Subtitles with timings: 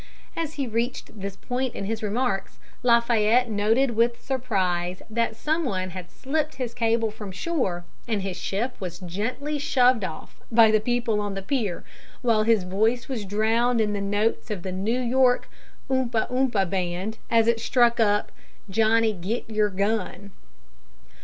[0.35, 5.91] As he reached this point in his remarks, Lafayette noted with surprise that some one
[5.91, 11.21] had slipped his cable from shore and his ship was gently shoved off by people
[11.21, 11.83] on the pier,
[12.23, 15.47] while his voice was drowned in the notes of the New York
[15.87, 18.31] Oompah Oompah Band as it struck up
[18.71, 20.31] "Johnny, git yer Gun."